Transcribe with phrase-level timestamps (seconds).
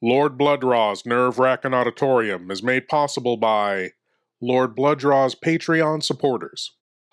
[0.00, 3.90] Lord Blood-Rah's Nerve Racking Auditorium is made possible by
[4.40, 6.70] Lord Blood-Rah's Patreon supporters.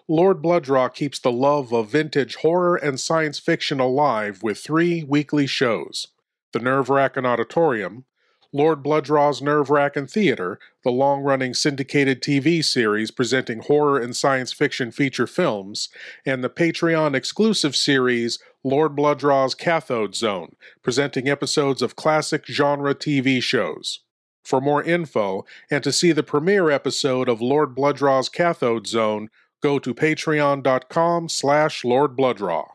[0.07, 5.47] Lord Blood-Rah keeps the love of vintage horror and science fiction alive with three weekly
[5.47, 6.09] shows
[6.53, 8.05] The Nerve Racking Auditorium,
[8.53, 14.53] Lord Blood-Rah's Nerve Racking Theater, the long running syndicated TV series presenting horror and science
[14.53, 15.89] fiction feature films,
[16.23, 23.39] and the Patreon exclusive series Lord Blood-Rah's Cathode Zone, presenting episodes of classic genre TV
[23.39, 23.99] shows.
[24.43, 29.29] For more info and to see the premiere episode of Lord Blood-Rah's Cathode Zone,
[29.61, 32.65] go to patreon.com slash Lord Blood-Rah.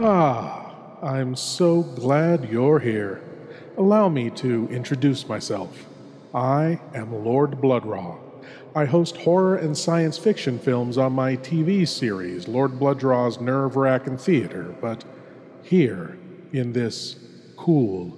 [0.00, 3.22] Ah, I'm so glad you're here.
[3.76, 5.86] Allow me to introduce myself.
[6.34, 8.27] I am Lord Blood-Rah.
[8.78, 14.18] I host horror and science fiction films on my TV series, Lord Blood-Rah's Nerve Racking
[14.18, 15.02] Theater, but
[15.64, 16.16] here,
[16.52, 17.16] in this
[17.56, 18.16] cool,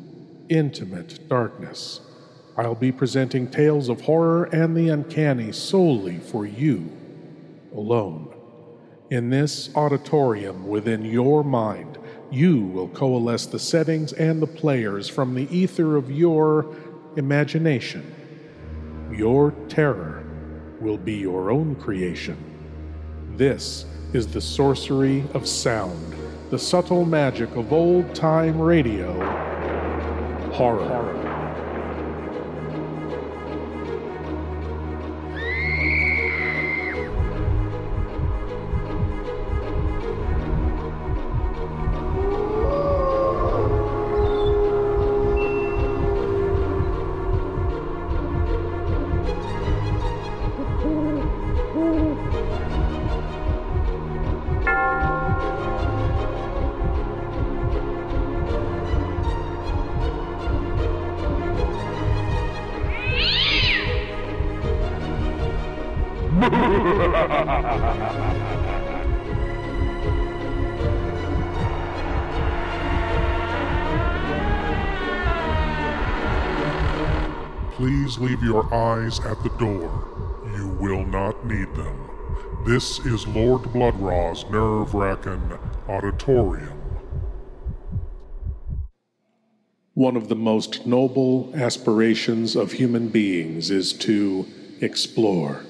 [0.50, 2.02] intimate darkness,
[2.58, 6.92] I'll be presenting tales of horror and the uncanny solely for you
[7.74, 8.30] alone.
[9.08, 11.96] In this auditorium within your mind,
[12.30, 16.76] you will coalesce the settings and the players from the ether of your
[17.16, 18.14] imagination.
[19.10, 20.26] Your terror
[20.80, 22.36] will be your own creation.
[23.36, 26.14] This is the sorcery of sound,
[26.50, 29.12] the subtle magic of old time radio
[30.52, 31.19] horror.
[78.20, 79.90] Leave your eyes at the door.
[80.54, 82.10] You will not need them.
[82.66, 85.58] This is Lord Blood-Rah's nerve wracking
[85.88, 86.78] auditorium.
[89.94, 94.46] One of the most noble aspirations of human beings is to
[94.82, 95.64] explore,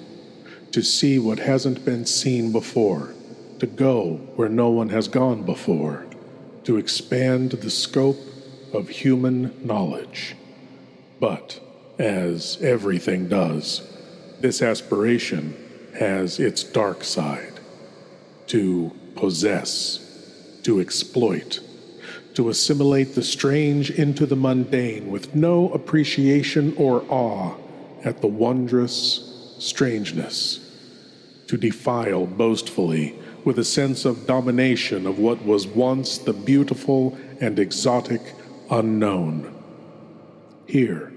[0.73, 3.15] to see what hasn't been seen before,
[3.61, 6.05] to go where no one has gone before,
[6.65, 8.19] to expand the scope
[8.73, 10.35] of human knowledge.
[11.21, 11.61] But,
[12.01, 13.83] as everything does,
[14.41, 15.55] this aspiration
[15.99, 17.61] has its dark side
[18.47, 21.61] to possess, to exploit,
[22.33, 27.55] to assimilate the strange into the mundane with no appreciation or awe
[28.03, 30.59] at the wondrous strangeness,
[31.49, 37.59] to defile boastfully with a sense of domination of what was once the beautiful and
[37.59, 38.23] exotic
[38.71, 39.55] unknown.
[40.67, 41.10] Here,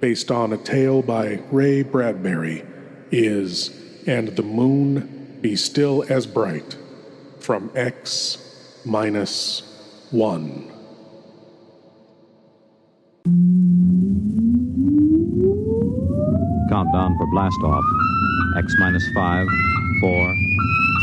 [0.00, 2.64] based on a tale by Ray Bradbury,
[3.10, 3.70] is
[4.06, 6.76] And the Moon Be Still as Bright
[7.40, 9.62] from X minus
[10.10, 10.72] 1.
[16.70, 17.84] Countdown for blast off.
[18.56, 19.46] X minus 5,
[20.00, 20.34] 4,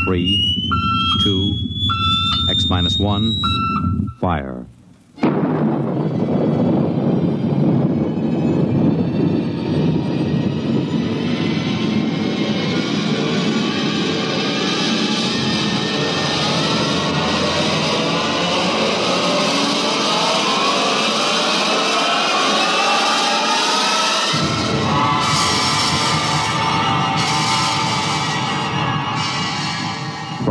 [0.06, 1.54] 3, 2,
[2.50, 4.66] X minus 1, fire.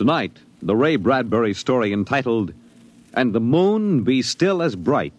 [0.00, 2.54] Tonight, the Ray Bradbury story entitled
[3.12, 5.12] And the Moon Be Still as Bright.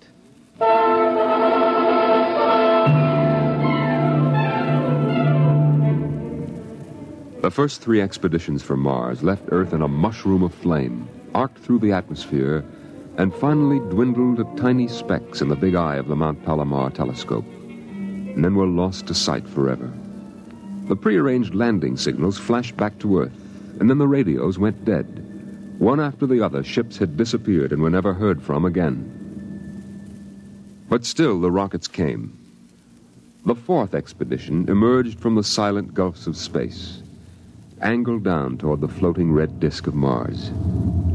[7.42, 11.78] The first three expeditions from Mars left Earth in a mushroom of flame, arced through
[11.78, 12.66] the atmosphere,
[13.18, 17.46] and finally dwindled to tiny specks in the big eye of the Mount Palomar telescope,
[17.46, 19.94] and then were lost to sight forever.
[20.88, 23.41] The prearranged landing signals flashed back to Earth,
[23.82, 25.08] and then the radios went dead.
[25.80, 29.08] One after the other, ships had disappeared and were never heard from again.
[30.88, 32.38] But still, the rockets came.
[33.44, 37.02] The fourth expedition emerged from the silent gulfs of space,
[37.82, 40.50] angled down toward the floating red disk of Mars,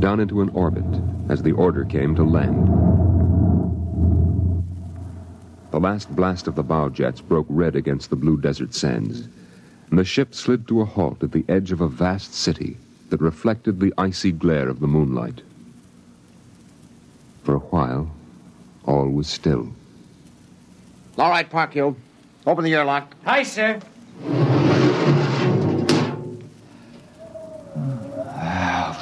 [0.01, 2.67] down into an orbit as the order came to land.
[5.71, 9.29] The last blast of the bow jets broke red against the blue desert sands,
[9.91, 12.77] and the ship slid to a halt at the edge of a vast city
[13.11, 15.43] that reflected the icy glare of the moonlight.
[17.45, 18.11] For a while,
[18.85, 19.69] all was still.
[21.19, 21.97] All right, Parkhill.
[22.47, 23.15] Open the airlock.
[23.25, 23.81] Hi, sir.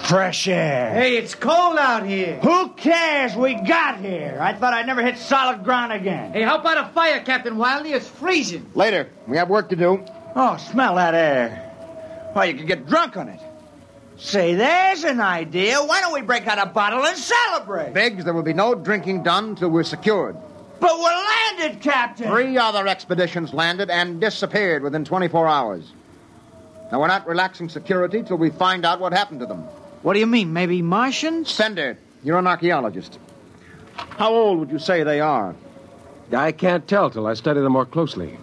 [0.08, 0.92] Fresh air.
[0.92, 2.38] Hey, it's cold out here.
[2.40, 3.34] Who cares?
[3.34, 4.38] We got here.
[4.40, 6.34] I thought I'd never hit solid ground again.
[6.34, 7.88] Hey, how about a fire, Captain Wilder?
[7.88, 8.66] It's freezing.
[8.74, 9.08] Later.
[9.26, 10.04] We have work to do.
[10.36, 12.30] Oh, smell that air.
[12.32, 13.40] Why, you could get drunk on it.
[14.16, 15.76] Say, there's an idea.
[15.78, 17.92] Why don't we break out a bottle and celebrate?
[17.94, 20.36] Biggs, there will be no drinking done till we're secured.
[20.80, 22.28] But we're landed, Captain.
[22.28, 25.92] Three other expeditions landed and disappeared within 24 hours.
[26.90, 29.60] Now, we're not relaxing security till we find out what happened to them.
[30.02, 30.52] What do you mean?
[30.52, 31.48] Maybe Martians?
[31.48, 33.18] Spender, you're an archaeologist.
[33.96, 35.54] How old would you say they are?
[36.32, 38.38] I can't tell till I study them more closely.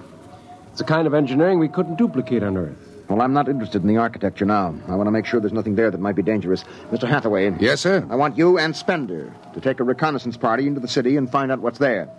[0.82, 2.76] It's a kind of engineering we couldn't duplicate on Earth.
[3.08, 4.74] Well, I'm not interested in the architecture now.
[4.88, 6.64] I want to make sure there's nothing there that might be dangerous.
[6.90, 7.08] Mr.
[7.08, 7.56] Hathaway.
[7.60, 8.04] Yes, sir.
[8.10, 11.52] I want you and Spender to take a reconnaissance party into the city and find
[11.52, 12.10] out what's there.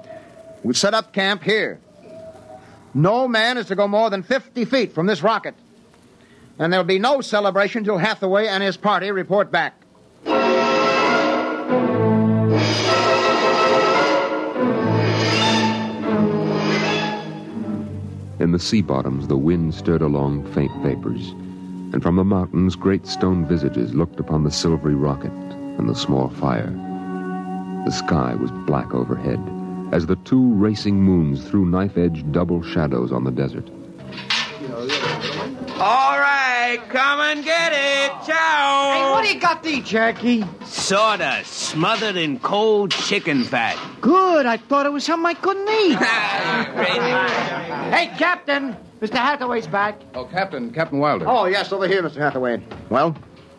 [0.63, 1.81] We'll set up camp here.
[2.95, 5.57] No man is to go more than 50 feet from this rocket.
[6.57, 9.75] And there'll be no celebration till Hathaway and his party report back.
[18.43, 21.31] In the sea bottoms, the wind stirred along faint vapors,
[21.93, 26.29] and from the mountains, great stone visages looked upon the silvery rocket and the small
[26.29, 26.73] fire.
[27.85, 29.39] The sky was black overhead
[29.93, 33.71] as the two racing moons threw knife edged double shadows on the desert.
[35.79, 38.11] All right, come and get it.
[38.27, 38.93] Ciao.
[38.93, 40.45] Hey, what do you got there, Jackie?
[40.83, 43.79] Sawdust smothered in cold chicken fat.
[44.01, 44.47] Good.
[44.47, 45.97] I thought it was something I couldn't eat.
[45.97, 47.01] Crazy.
[47.97, 48.77] hey, Captain.
[49.01, 49.15] Mr.
[49.15, 50.01] Hathaway's back.
[50.15, 51.25] Oh, Captain, Captain Wilder.
[51.29, 52.17] Oh, yes, over here, Mr.
[52.17, 52.61] Hathaway.
[52.91, 53.17] Well,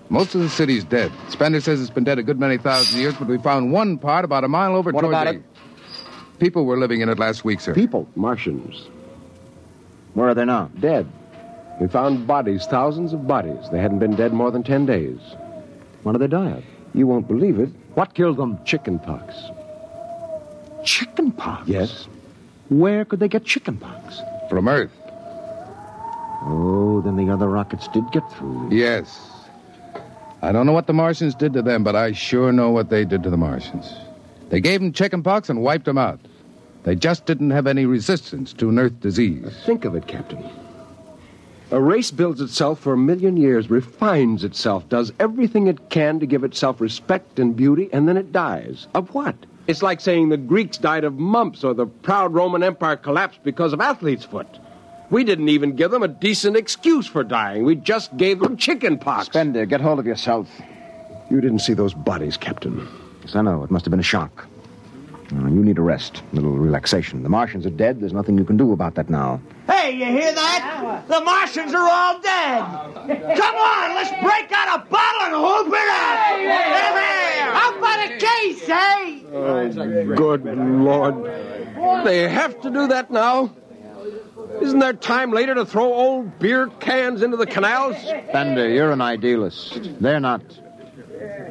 [0.10, 1.12] Most of the city's dead.
[1.30, 4.26] Spender says it's been dead a good many thousand years, but we found one part
[4.26, 5.40] about a mile over What towards about the...
[5.40, 5.44] it?
[6.40, 7.74] People were living in it last week, sir.
[7.74, 8.08] people.
[8.16, 8.90] Martians.
[10.14, 10.70] Where are they now?
[10.80, 11.10] Dead.
[11.80, 13.70] We found bodies, thousands of bodies.
[13.72, 15.20] They hadn't been dead more than ten days.
[16.04, 16.64] What did they die of?
[16.94, 17.70] You won't believe it.
[17.96, 18.60] What killed them?
[18.66, 19.36] Chicken pox.
[20.84, 21.68] Chicken pox?
[21.68, 22.08] Yes.
[22.70, 24.22] Where could they get chicken pox?
[24.50, 24.92] From Earth.
[26.46, 28.70] Oh, then the other rockets did get through.
[28.72, 29.30] Yes.
[30.42, 33.06] I don't know what the Martians did to them, but I sure know what they
[33.06, 33.94] did to the Martians.
[34.50, 36.20] They gave them chickenpox and wiped them out.
[36.84, 39.56] They just didn't have any resistance to an Earth disease.
[39.66, 40.44] Think of it, Captain.
[41.74, 46.28] A race builds itself for a million years, refines itself, does everything it can to
[46.28, 48.86] give itself respect and beauty, and then it dies.
[48.94, 49.36] Of what?
[49.66, 53.74] It's like saying the Greeks died of mumps or the proud Roman Empire collapsed because
[53.74, 54.60] of athlete's foot.
[55.10, 57.64] We didn't even give them a decent excuse for dying.
[57.64, 59.26] We just gave them chicken pox.
[59.26, 60.48] Spender, get hold of yourself.
[61.32, 62.88] You didn't see those bodies, Captain.
[63.24, 63.64] Yes, I know.
[63.64, 64.48] It must have been a shock.
[65.34, 67.24] You need a rest, a little relaxation.
[67.24, 68.00] The Martians are dead.
[68.00, 69.42] There's nothing you can do about that now.
[69.68, 71.06] Hey, you hear that?
[71.08, 73.38] The Martians are all dead.
[73.38, 77.54] Come on, let's break out a bottle and hoop it up.
[77.54, 79.20] How about a case, eh?
[79.34, 81.26] Oh, good Lord.
[82.06, 83.56] They have to do that now?
[84.62, 87.98] Isn't there time later to throw old beer cans into the canals?
[87.98, 89.80] Spender, you're an idealist.
[90.00, 90.44] They're not.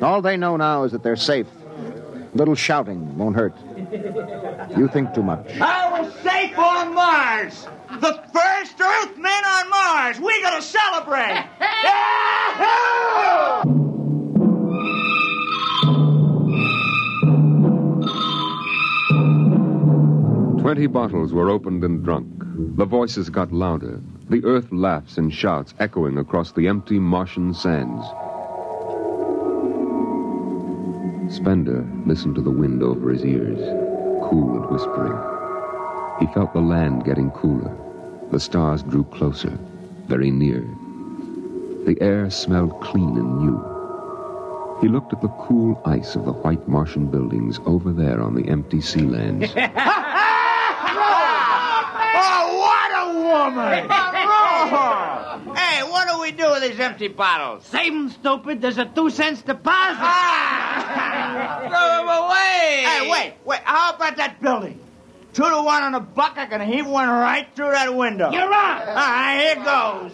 [0.00, 1.46] All they know now is that they're safe.
[1.56, 3.54] A Little shouting won't hurt.
[3.92, 5.60] You think too much.
[5.60, 7.66] I was safe on Mars.
[8.00, 10.18] The first Earthmen on Mars.
[10.18, 11.44] We gotta celebrate.
[11.84, 13.02] Yahoo!
[20.62, 22.28] Twenty bottles were opened and drunk.
[22.76, 24.00] The voices got louder.
[24.30, 28.06] The earth laughs and shouts echoing across the empty Martian sands.
[31.32, 33.58] Spender listened to the wind over his ears,
[34.28, 35.16] cool and whispering.
[36.20, 37.74] He felt the land getting cooler.
[38.30, 39.58] The stars drew closer,
[40.06, 40.60] very near.
[41.86, 43.58] The air smelled clean and new.
[44.82, 48.48] He looked at the cool ice of the white Martian buildings over there on the
[48.48, 49.52] empty sea lands.
[52.24, 53.86] Oh, what a woman!
[53.90, 55.54] Oh.
[55.56, 57.64] Hey, what do we do with these empty bottles?
[57.66, 58.60] Save 'em, stupid.
[58.62, 59.98] There's a two cents deposit.
[60.00, 61.11] Ah!
[61.32, 62.84] Throw them away!
[62.86, 63.60] Hey, wait, wait.
[63.64, 64.78] How about that building?
[65.32, 68.30] Two to one on a buck, I can heave one right through that window.
[68.30, 68.52] You're on.
[68.52, 70.12] All right, here goes.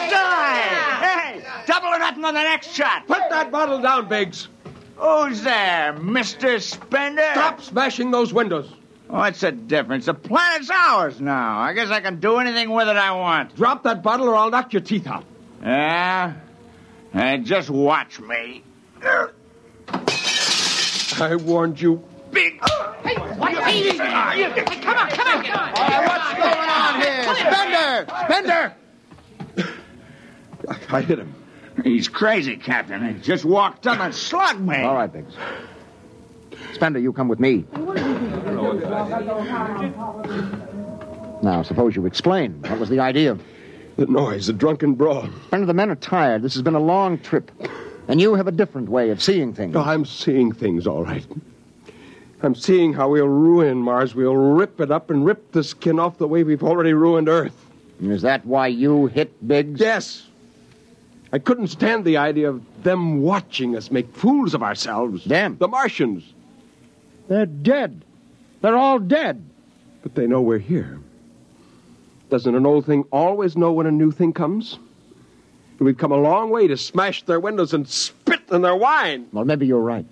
[0.00, 0.56] Bullseye!
[1.04, 3.06] Hey, double or nothing on the next shot.
[3.06, 4.48] Put that bottle down, Biggs.
[4.96, 6.60] Who's there, Mr.
[6.60, 7.28] Spender?
[7.32, 8.72] Stop smashing those windows.
[9.08, 10.06] What's the difference?
[10.06, 11.58] The planet's ours now.
[11.58, 13.56] I guess I can do anything with it I want.
[13.56, 15.24] Drop that bottle or I'll knock your teeth out.
[15.62, 16.34] Yeah?
[17.12, 18.62] Uh, just watch me.
[21.20, 22.02] I warned you.
[22.30, 22.60] Big.
[23.02, 23.52] Hey, what?
[23.54, 25.72] Hey, hey, come on, come on, come on.
[26.06, 27.34] What's going on here?
[27.34, 28.06] Spender!
[28.24, 28.74] Spender!
[30.90, 31.34] I hit him.
[31.82, 33.14] He's crazy, Captain.
[33.14, 34.76] He just walked up and slugged me.
[34.76, 35.34] All right, Biggs.
[36.74, 37.64] Spender, you come with me.
[41.42, 42.60] Now, suppose you explain.
[42.62, 43.36] What was the idea?
[44.00, 45.28] The noise, the drunken brawl.
[45.48, 46.40] Spender, the men are tired.
[46.40, 47.50] This has been a long trip.
[48.08, 49.74] And you have a different way of seeing things.
[49.74, 51.22] No, I'm seeing things all right.
[52.42, 54.14] I'm seeing how we'll ruin Mars.
[54.14, 57.54] We'll rip it up and rip the skin off the way we've already ruined Earth.
[58.00, 59.78] Is that why you hit Biggs?
[59.78, 60.26] Yes.
[61.30, 65.26] I couldn't stand the idea of them watching us make fools of ourselves.
[65.26, 65.58] Them?
[65.58, 66.24] The Martians.
[67.28, 68.02] They're dead.
[68.62, 69.44] They're all dead.
[70.02, 71.00] But they know we're here.
[72.30, 74.78] Doesn't an old thing always know when a new thing comes?
[75.80, 79.26] We've come a long way to smash their windows and spit in their wine.
[79.32, 80.06] Well, maybe you're right.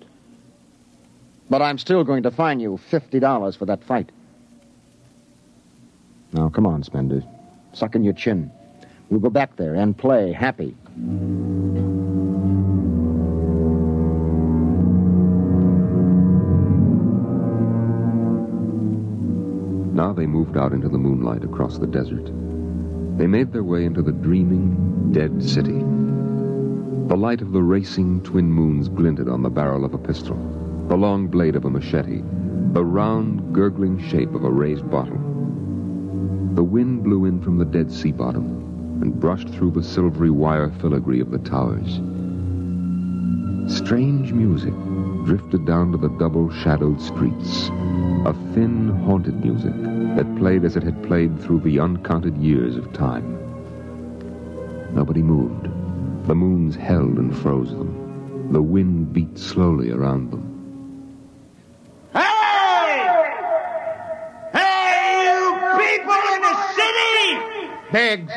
[1.49, 4.11] But I'm still going to fine you $50 for that fight.
[6.33, 7.23] Now, come on, Spender.
[7.73, 8.51] Suck in your chin.
[9.09, 10.75] We'll go back there and play happy.
[19.99, 22.31] Now they moved out into the moonlight across the desert.
[23.17, 25.77] They made their way into the dreaming, dead city.
[27.09, 30.37] The light of the racing twin moons glinted on the barrel of a pistol,
[30.87, 32.21] the long blade of a machete,
[32.71, 35.17] the round, gurgling shape of a raised bottle.
[36.53, 40.71] The wind blew in from the dead sea bottom and brushed through the silvery wire
[40.79, 41.99] filigree of the towers.
[43.67, 44.73] Strange music
[45.25, 47.69] drifted down to the double shadowed streets,
[48.25, 49.73] a thin, haunted music
[50.15, 53.37] that played as it had played through the uncounted years of time.
[54.93, 55.67] Nobody moved.
[56.27, 58.51] The moons held and froze them.
[58.51, 60.45] The wind beat slowly around them.
[62.13, 62.19] Hey!
[64.53, 67.69] Hey, you people in the city!
[67.91, 68.33] Biggs!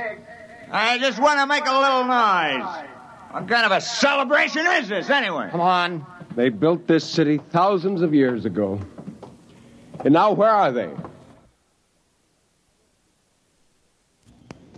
[0.70, 2.86] I just want to make a little noise.
[3.30, 5.48] What kind of a celebration is this, anyway?
[5.50, 6.06] Come on.
[6.34, 8.80] They built this city thousands of years ago.
[10.04, 10.90] And now where are they?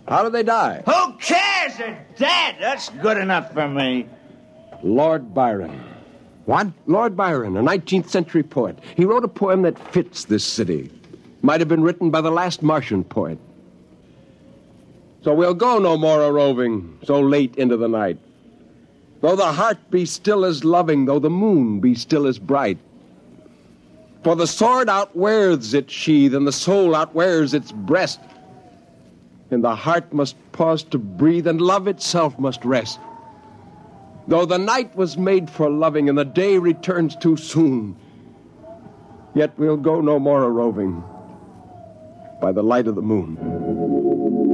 [0.07, 0.83] How did they die?
[0.85, 1.77] Who cares?
[1.77, 2.57] They're dead.
[2.59, 4.07] That's good enough for me.
[4.83, 5.81] Lord Byron.
[6.45, 6.67] What?
[6.85, 8.77] Lord Byron, a 19th century poet.
[8.95, 10.91] He wrote a poem that fits this city.
[11.41, 13.39] Might have been written by the last Martian poet.
[15.23, 18.19] So we'll go no more a roving so late into the night.
[19.25, 22.77] Though the heart be still as loving, though the moon be still as bright.
[24.23, 28.19] For the sword outwears its sheath, and the soul outwears its breast.
[29.49, 32.99] And the heart must pause to breathe, and love itself must rest.
[34.27, 37.95] Though the night was made for loving, and the day returns too soon,
[39.33, 41.03] yet we'll go no more a roving
[42.39, 44.44] by the light of the moon.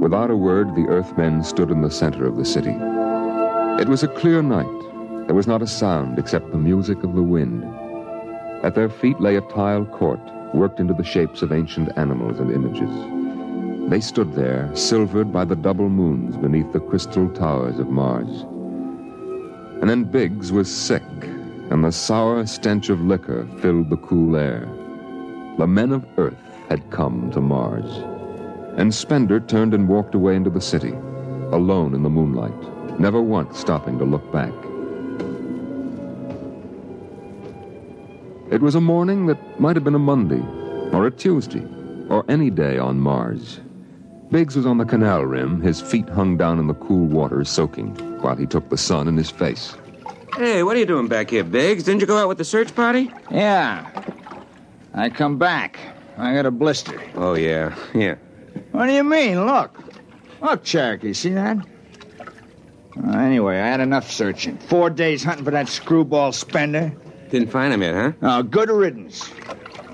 [0.00, 2.70] Without a word, the Earthmen stood in the center of the city.
[3.80, 4.66] It was a clear night.
[5.26, 7.64] There was not a sound except the music of the wind.
[8.62, 10.20] At their feet lay a tile court,
[10.54, 13.90] worked into the shapes of ancient animals and images.
[13.90, 18.42] They stood there, silvered by the double moons beneath the crystal towers of Mars.
[19.80, 21.02] And then Biggs was sick,
[21.70, 24.68] and the sour stench of liquor filled the cool air.
[25.58, 26.38] The men of Earth
[26.68, 28.17] had come to Mars.
[28.78, 30.92] And Spender turned and walked away into the city,
[31.50, 34.52] alone in the moonlight, never once stopping to look back.
[38.52, 40.40] It was a morning that might have been a Monday,
[40.96, 41.66] or a Tuesday,
[42.08, 43.58] or any day on Mars.
[44.30, 47.96] Biggs was on the canal rim, his feet hung down in the cool water, soaking,
[48.22, 49.76] while he took the sun in his face.
[50.36, 51.82] Hey, what are you doing back here, Biggs?
[51.82, 53.10] Didn't you go out with the search party?
[53.28, 53.90] Yeah.
[54.94, 55.80] I come back.
[56.16, 57.02] I got a blister.
[57.16, 57.74] Oh, yeah.
[57.92, 58.14] Yeah.
[58.78, 59.44] What do you mean?
[59.44, 59.76] Look.
[60.40, 61.56] Look, Cherokee, see that?
[62.96, 64.56] Uh, anyway, I had enough searching.
[64.56, 66.92] Four days hunting for that screwball spender.
[67.28, 68.12] Didn't find him yet, huh?
[68.22, 69.32] Oh, good riddance.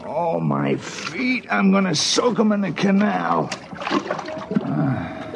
[0.05, 1.47] Oh, my feet.
[1.51, 3.49] I'm going to soak them in the canal.
[3.81, 5.33] Uh,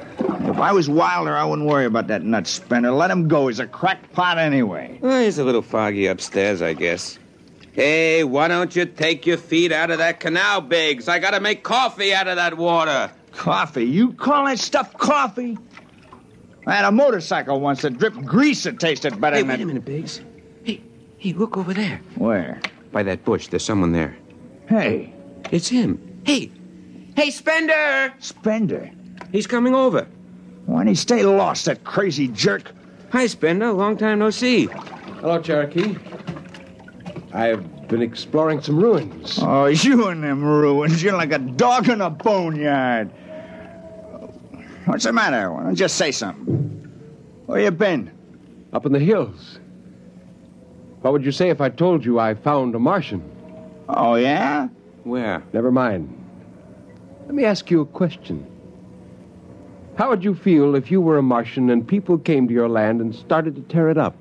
[0.50, 2.90] if I was Wilder, I wouldn't worry about that nut spender.
[2.90, 3.48] Let him go.
[3.48, 4.98] He's a crackpot anyway.
[5.00, 7.18] Well, he's a little foggy upstairs, I guess.
[7.72, 11.08] Hey, why don't you take your feet out of that canal, Biggs?
[11.08, 13.10] I gotta make coffee out of that water.
[13.38, 13.84] Coffee?
[13.84, 15.56] You call that stuff coffee?
[16.66, 19.66] I had a motorcycle once that dripped grease that tasted better Hey, than wait a
[19.66, 20.20] minute, Biggs.
[20.64, 20.82] Hey,
[21.18, 22.00] hey, look over there.
[22.16, 22.60] Where?
[22.90, 24.16] By that bush, there's someone there.
[24.68, 25.14] Hey.
[25.52, 26.20] It's him.
[26.26, 26.50] Hey.
[27.16, 28.12] Hey, Spender!
[28.18, 28.90] Spender?
[29.30, 30.06] He's coming over.
[30.66, 32.72] Why'd he stay lost, that crazy jerk?
[33.12, 33.72] Hi, Spender.
[33.72, 34.66] Long time no see.
[34.66, 35.96] Hello, Cherokee.
[37.32, 39.38] I've been exploring some ruins.
[39.40, 41.02] Oh, you and them ruins.
[41.02, 43.10] You're like a dog in a boneyard.
[44.88, 45.52] What's the matter?
[45.52, 46.56] Why don't you just say something?
[47.44, 48.10] Where you been?
[48.72, 49.58] Up in the hills.
[51.02, 53.22] What would you say if I told you I found a Martian?
[53.86, 54.68] Oh, yeah?
[55.04, 55.42] Where?
[55.52, 56.14] Never mind.
[57.26, 58.46] Let me ask you a question.
[59.98, 63.02] How would you feel if you were a Martian and people came to your land
[63.02, 64.16] and started to tear it up?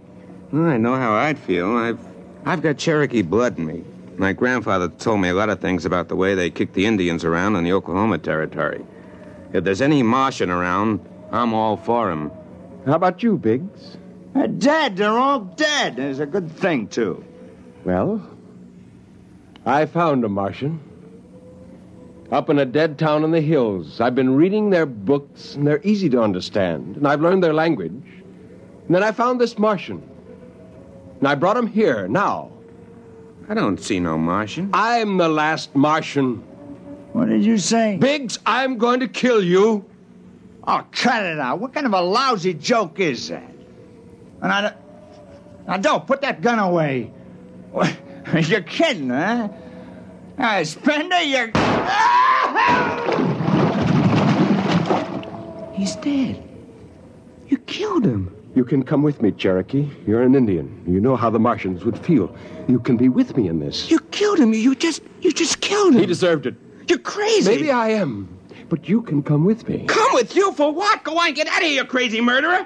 [0.52, 1.78] I know how I'd feel.
[1.78, 2.06] I've,
[2.46, 3.86] I've got Cherokee blood in me.
[4.18, 7.24] My grandfather told me a lot of things about the way they kicked the Indians
[7.24, 8.84] around in the Oklahoma Territory.
[9.54, 11.00] If there's any Martian around,
[11.32, 12.32] I'm all for him.
[12.86, 13.98] How about you, Biggs?
[14.36, 14.98] Uh, they're dead.
[14.98, 16.00] They're all dead.
[16.00, 17.24] It's a good thing, too.
[17.84, 18.22] Well,
[19.66, 20.80] I found a Martian.
[22.32, 24.02] Up in a dead town in the hills.
[24.02, 27.92] I've been reading their books, and they're easy to understand, and I've learned their language.
[27.92, 30.02] And then I found this Martian.
[31.20, 32.52] And I brought him here, now.
[33.50, 34.72] I don't see no Martian.
[34.74, 36.44] I'm the last Martian.
[37.18, 37.98] What did you say?
[37.98, 39.84] Biggs, I'm going to kill you.
[40.68, 41.60] Oh, cut it out.
[41.60, 43.52] What kind of a lousy joke is that?
[44.44, 44.76] And I don't...
[45.68, 47.12] Now, don't put that gun away.
[48.36, 49.50] You're kidding, huh?
[50.38, 51.48] Uh, Spender, you're...
[55.74, 56.48] He's dead.
[57.48, 58.36] You killed him.
[58.54, 59.90] You can come with me, Cherokee.
[60.06, 60.84] You're an Indian.
[60.88, 62.36] You know how the Martians would feel.
[62.68, 63.90] You can be with me in this.
[63.90, 64.54] You killed him.
[64.54, 66.02] You just, you just killed him.
[66.02, 66.54] He deserved it.
[66.88, 67.50] You're crazy.
[67.50, 68.30] Maybe I am,
[68.70, 69.86] but you can come with me.
[69.88, 71.04] Come with you for what?
[71.04, 72.66] Go on, get out of here, you crazy murderer.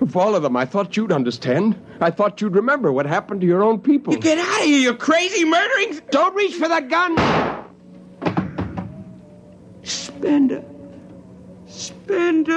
[0.00, 1.76] Of all of them, I thought you'd understand.
[2.00, 4.14] I thought you'd remember what happened to your own people.
[4.14, 6.00] You get out of here, you crazy murdering.
[6.10, 7.16] Don't reach for that gun.
[9.82, 10.64] Spender.
[11.66, 12.56] Spender.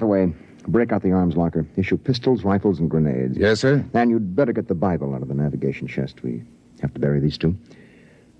[0.00, 0.32] Hathaway,
[0.66, 1.66] break out the arms locker.
[1.76, 3.36] Issue pistols, rifles, and grenades.
[3.36, 3.84] Yes, sir?
[3.92, 6.22] And you'd better get the Bible out of the navigation chest.
[6.22, 6.42] We
[6.80, 7.54] have to bury these two.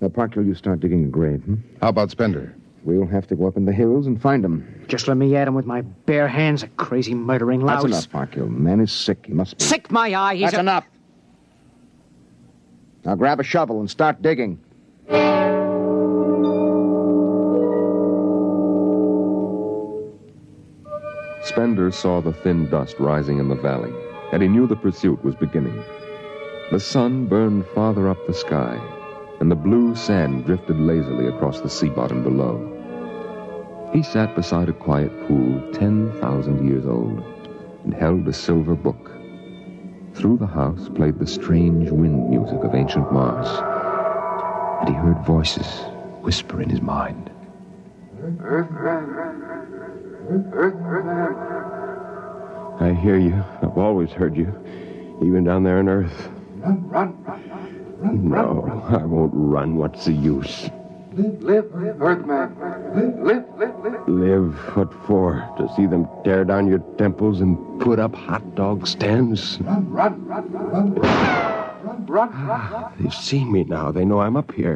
[0.01, 1.43] Uh, Parkhill, you start digging a grave.
[1.43, 1.57] Hmm?
[1.79, 2.55] How about Spender?
[2.83, 4.85] We'll have to go up in the hills and find him.
[4.87, 7.83] Just let me at him with my bare hands, a crazy murdering louse.
[7.83, 8.45] That's enough, Parkhill.
[8.45, 9.27] The man is sick.
[9.27, 9.63] He must be.
[9.63, 10.33] Sick my eye.
[10.33, 10.61] He's That's a...
[10.61, 10.85] enough.
[13.05, 14.59] Now grab a shovel and start digging.
[21.43, 23.91] Spender saw the thin dust rising in the valley,
[24.31, 25.83] and he knew the pursuit was beginning.
[26.71, 28.79] The sun burned farther up the sky,
[29.39, 32.67] and the blue sand drifted lazily across the sea bottom below.
[33.91, 37.23] He sat beside a quiet pool 10,000 years old
[37.83, 39.11] and held a silver book.
[40.13, 43.49] Through the house played the strange wind music of ancient Mars,
[44.79, 45.65] and he heard voices
[46.21, 47.31] whisper in his mind.
[52.79, 53.43] I hear you.
[53.61, 54.47] I've always heard you,
[55.21, 56.29] even down there on Earth.
[56.55, 58.29] Run, run, run, run.
[58.29, 59.75] No, I won't run.
[59.75, 60.69] What's the use?
[61.11, 62.55] Live, live, live, Earthman.
[62.95, 64.55] Live, live, live, live.
[64.77, 65.45] What for?
[65.57, 69.59] To see them tear down your temples and put up hot dog stands?
[69.59, 70.93] Run, run, run, run.
[70.95, 72.93] Run, run, run.
[73.01, 73.91] They've seen me now.
[73.91, 74.75] They know I'm up here.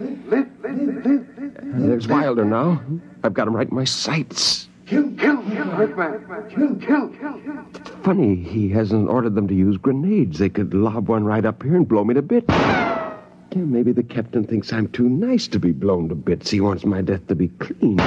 [0.00, 1.54] Live, live, live, live, live.
[1.62, 2.82] There's Wilder now.
[3.22, 4.68] I've got him right in my sights.
[4.86, 6.50] Kill, kill, kill, Earthman.
[6.50, 7.64] Kill, kill, kill.
[8.02, 10.38] Funny, he hasn't ordered them to use grenades.
[10.38, 12.46] They could lob one right up here and blow me to bits.
[12.48, 13.14] Yeah,
[13.52, 16.50] maybe the captain thinks I'm too nice to be blown to bits.
[16.50, 17.98] He wants my death to be clean.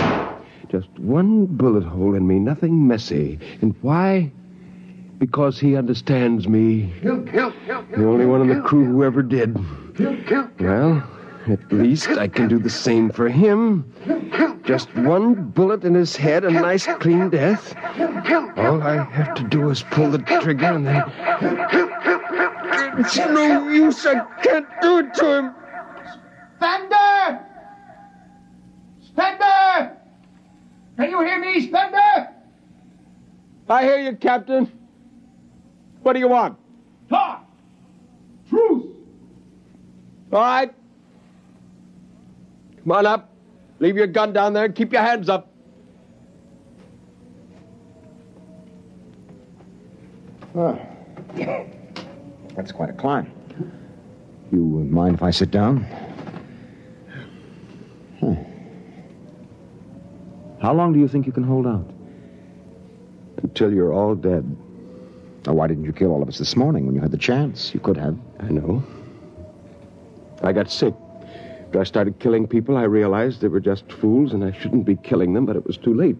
[0.70, 3.40] Just one bullet hole in me, nothing messy.
[3.62, 4.32] And why?
[5.20, 6.94] Because he understands me.
[7.02, 7.86] Kill, kill, kill.
[7.96, 9.56] The only one in the crew who ever did.
[9.96, 10.68] Kill, kill, kill.
[10.68, 11.17] Well,
[11.50, 13.92] At least I can do the same for him.
[14.66, 17.74] Just one bullet in his head, a nice clean death.
[18.58, 21.04] All I have to do is pull the trigger and then.
[23.00, 24.06] It's no use.
[24.06, 25.56] I can't do it to him.
[26.58, 27.46] Spender!
[29.08, 29.98] Spender!
[30.98, 32.28] Can you hear me, Spender?
[33.70, 34.72] I hear you, Captain.
[36.02, 36.58] What do you want?
[37.10, 37.46] Talk!
[38.50, 38.86] Truce!
[40.34, 40.74] All right.
[42.88, 43.36] Come on up.
[43.80, 45.52] Leave your gun down there and keep your hands up.
[50.56, 50.80] Oh.
[52.56, 53.30] That's quite a climb.
[54.54, 55.86] You mind if I sit down?
[58.22, 58.36] Huh.
[60.62, 61.92] How long do you think you can hold out?
[63.44, 64.46] Until you're all dead.
[65.46, 67.74] Now, why didn't you kill all of us this morning when you had the chance?
[67.74, 68.18] You could have.
[68.40, 68.82] I know.
[70.42, 70.94] I got sick.
[71.68, 74.96] After I started killing people, I realized they were just fools and I shouldn't be
[74.96, 76.16] killing them, but it was too late.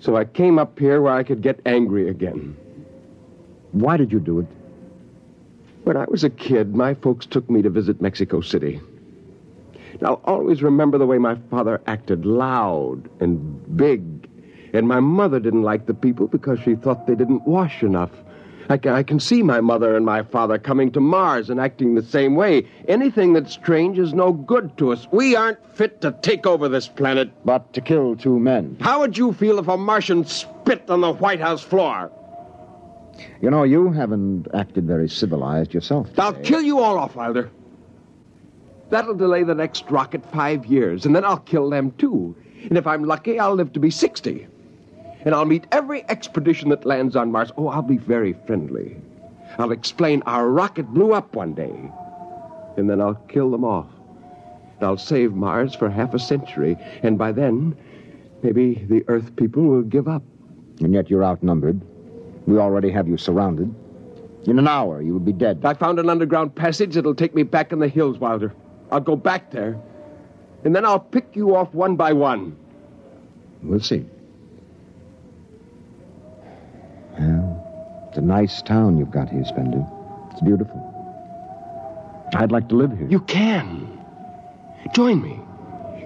[0.00, 2.56] So I came up here where I could get angry again.
[3.70, 4.46] Why did you do it?
[5.84, 8.80] When I was a kid, my folks took me to visit Mexico City.
[10.04, 14.28] I'll always remember the way my father acted loud and big.
[14.72, 18.10] And my mother didn't like the people because she thought they didn't wash enough.
[18.68, 21.94] I can, I can see my mother and my father coming to Mars and acting
[21.94, 22.66] the same way.
[22.88, 25.06] Anything that's strange is no good to us.
[25.10, 27.30] We aren't fit to take over this planet.
[27.44, 28.76] But to kill two men.
[28.80, 32.10] How would you feel if a Martian spit on the White House floor?
[33.40, 36.08] You know, you haven't acted very civilized yourself.
[36.10, 36.22] Today.
[36.22, 37.50] I'll kill you all off, Wilder.
[38.90, 42.36] That'll delay the next rocket five years, and then I'll kill them too.
[42.64, 44.46] And if I'm lucky, I'll live to be 60.
[45.24, 47.52] And I'll meet every expedition that lands on Mars.
[47.56, 48.96] Oh, I'll be very friendly.
[49.58, 51.90] I'll explain our rocket blew up one day.
[52.76, 53.86] And then I'll kill them off.
[54.80, 56.76] I'll save Mars for half a century.
[57.02, 57.76] And by then,
[58.42, 60.22] maybe the Earth people will give up.
[60.80, 61.80] And yet you're outnumbered.
[62.46, 63.72] We already have you surrounded.
[64.46, 65.64] In an hour, you will be dead.
[65.64, 68.52] I found an underground passage that'll take me back in the hills, Wilder.
[68.90, 69.80] I'll go back there.
[70.64, 72.56] And then I'll pick you off one by one.
[73.62, 74.04] We'll see.
[78.12, 79.82] It's a nice town you've got here, Spender.
[80.32, 80.78] It's beautiful.
[82.34, 83.08] I'd like to live here.
[83.08, 84.04] You can.
[84.94, 85.40] Join me.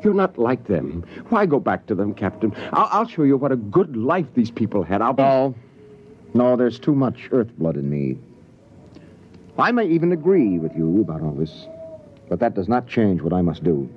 [0.05, 1.05] You're not like them.
[1.31, 2.55] Why go back to them, Captain?
[2.73, 5.03] I'll, I'll show you what a good life these people had.
[5.03, 5.25] I'll be...
[5.25, 5.57] No.
[6.33, 8.19] No, there's too much earth blood in me.
[9.59, 11.67] I may even agree with you about all this,
[12.29, 13.91] but that does not change what I must do.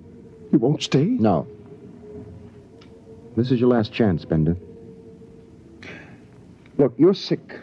[0.52, 1.06] You won't stay?
[1.06, 1.46] No.
[3.36, 4.58] This is your last chance, Spender.
[6.80, 7.60] Look, you're sick.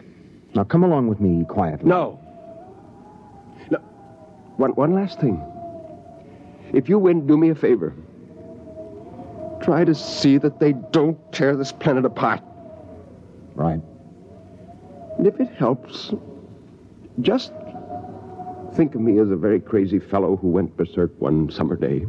[0.57, 1.87] Now come along with me quietly.
[1.87, 2.19] No.
[3.71, 3.77] No.
[4.57, 5.39] One, one last thing.
[6.73, 7.93] If you win, do me a favor.
[9.61, 12.41] Try to see that they don't tear this planet apart.
[13.55, 13.83] Right.
[15.19, 16.15] And if it helps,
[17.21, 17.53] just
[18.73, 22.07] think of me as a very crazy fellow who went berserk one summer day.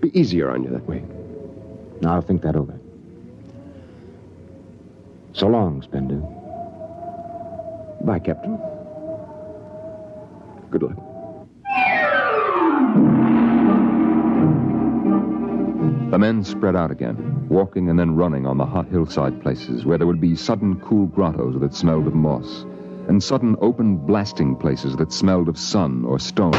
[0.00, 1.04] Be easier on you that way.
[2.00, 2.76] Now I'll think that over.
[5.34, 6.20] So long, Spender.
[8.10, 8.56] Bye, Captain.
[10.68, 10.96] Good luck.
[16.10, 19.96] The men spread out again, walking and then running on the hot hillside places where
[19.96, 22.62] there would be sudden cool grottos that smelled of moss,
[23.06, 26.50] and sudden open blasting places that smelled of sun or stone.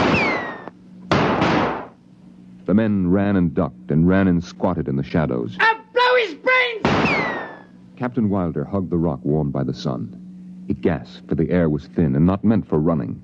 [2.65, 5.57] The men ran and ducked and ran and squatted in the shadows.
[5.59, 6.85] I'll blow his brains!
[7.97, 10.31] Captain Wilder hugged the rock warmed by the sun.
[10.71, 13.21] He gasped, for the air was thin and not meant for running.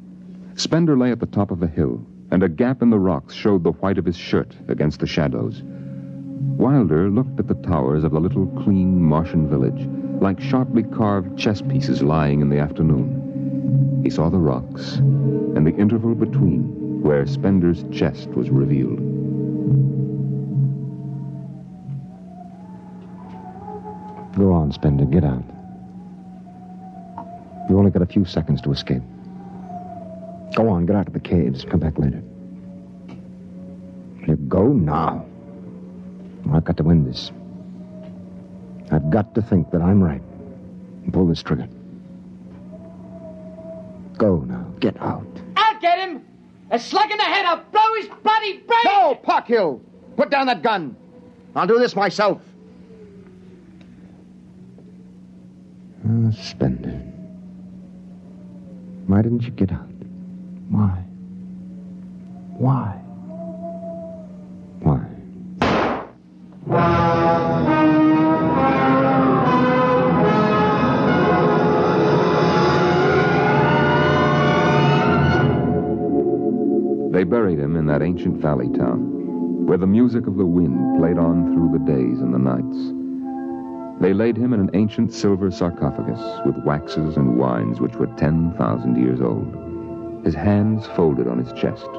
[0.56, 3.64] Spender lay at the top of a hill, and a gap in the rocks showed
[3.64, 5.64] the white of his shirt against the shadows.
[5.64, 9.88] Wilder looked at the towers of the little clean Martian village,
[10.22, 14.02] like sharply carved chess pieces lying in the afternoon.
[14.04, 18.98] He saw the rocks, and the interval between, where Spender's chest was revealed.
[24.36, 25.06] Go on, Spender.
[25.06, 25.57] Get out.
[27.78, 29.04] You only got a few seconds to escape.
[30.56, 31.64] Go on, get out of the caves.
[31.64, 32.24] Come back later.
[34.28, 35.24] You go now.
[36.52, 37.32] I've got to win this.
[38.92, 40.24] I've got to think that I'm right
[41.04, 41.68] and pull this trigger.
[44.18, 44.74] Go now.
[44.80, 45.28] Get out.
[45.56, 46.26] I'll get him!
[46.72, 48.86] A slug in the head, I'll blow his bloody brains!
[48.86, 49.82] No, Parkhill!
[50.16, 50.96] Put down that gun.
[51.56, 52.42] I'll do this myself.
[56.10, 56.97] Oh, Spender.
[59.08, 59.88] Why didn't you get out?
[60.70, 61.06] Why?
[62.58, 62.92] Why?
[64.82, 65.00] Why?
[77.14, 81.18] They buried him in that ancient valley town, where the music of the wind played
[81.18, 82.97] on through the days and the nights.
[84.00, 88.96] They laid him in an ancient silver sarcophagus with waxes and wines which were 10,000
[88.96, 91.90] years old, his hands folded on his chest.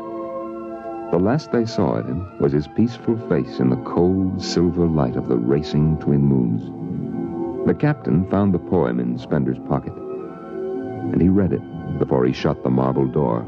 [1.11, 5.17] The last they saw of him was his peaceful face in the cold silver light
[5.17, 7.67] of the racing twin moons.
[7.67, 12.63] The captain found the poem in Spender's pocket, and he read it before he shut
[12.63, 13.45] the marble door.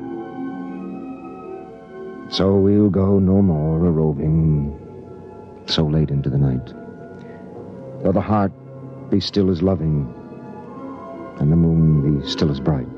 [2.30, 4.76] So we'll go no more a roving
[5.66, 6.72] so late into the night.
[8.02, 8.52] Though the heart
[9.10, 10.12] be still as loving,
[11.38, 12.88] and the moon be still as bright.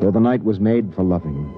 [0.00, 1.54] Though the night was made for loving,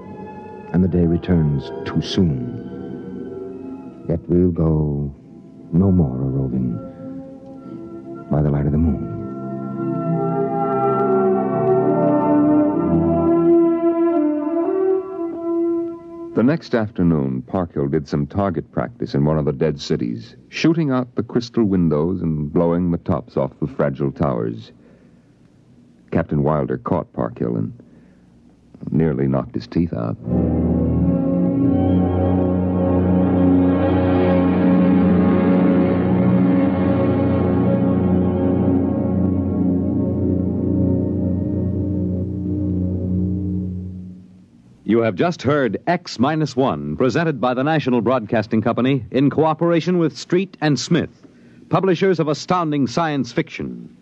[0.71, 5.13] and the day returns too soon, yet we'll go
[5.71, 6.73] no more a roving
[8.29, 9.22] by the light of the moon.
[16.43, 20.91] The next afternoon, Parkhill did some target practice in one of the dead cities, shooting
[20.91, 24.73] out the crystal windows and blowing the tops off the fragile towers.
[26.11, 27.71] Captain Wilder caught Parkhill and
[28.91, 30.17] nearly knocked his teeth out.
[44.93, 49.97] You have just heard X Minus One, presented by the National Broadcasting Company in cooperation
[49.97, 51.09] with Street and Smith,
[51.69, 53.97] publishers of astounding science fiction.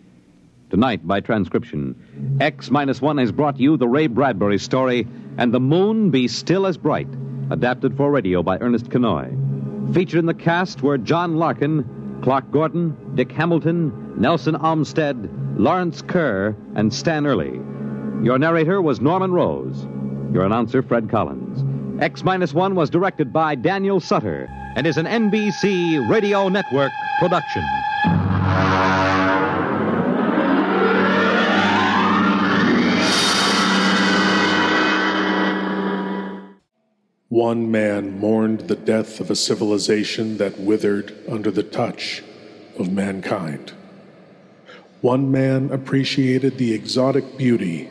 [0.68, 5.60] Tonight, by transcription, X Minus One has brought you the Ray Bradbury story, And the
[5.60, 7.08] Moon Be Still as Bright,
[7.50, 9.94] adapted for radio by Ernest Kinoy.
[9.94, 16.54] Featured in the cast were John Larkin, Clark Gordon, Dick Hamilton, Nelson Olmsted, Lawrence Kerr,
[16.74, 17.52] and Stan Early.
[18.22, 19.86] Your narrator was Norman Rose.
[20.32, 21.62] Your announcer, Fred Collins.
[22.00, 27.62] X Minus One was directed by Daniel Sutter and is an NBC Radio Network production.
[37.28, 42.22] One man mourned the death of a civilization that withered under the touch
[42.78, 43.74] of mankind.
[45.02, 47.90] One man appreciated the exotic beauty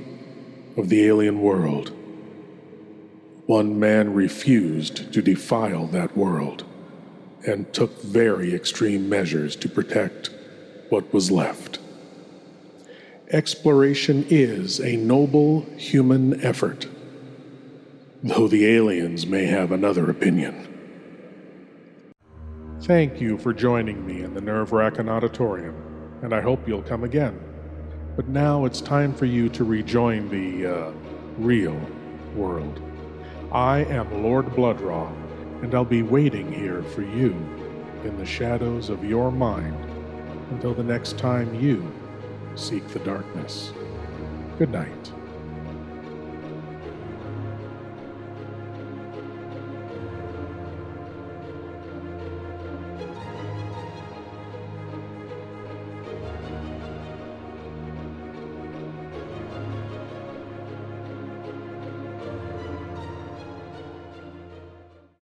[0.75, 1.91] of the alien world.
[3.51, 6.63] One man refused to defile that world
[7.45, 10.29] and took very extreme measures to protect
[10.87, 11.77] what was left.
[13.29, 16.87] Exploration is a noble human effort,
[18.23, 20.55] though the aliens may have another opinion.
[22.83, 25.75] Thank you for joining me in the Nerve Racking Auditorium,
[26.23, 27.37] and I hope you'll come again.
[28.15, 30.91] But now it's time for you to rejoin the uh,
[31.37, 31.77] real
[32.33, 32.81] world.
[33.51, 35.11] I am Lord Blood-Rah,
[35.61, 37.31] and I'll be waiting here for you
[38.05, 39.75] in the shadows of your mind
[40.51, 41.91] until the next time you
[42.55, 43.73] seek the darkness.
[44.57, 45.11] Good night.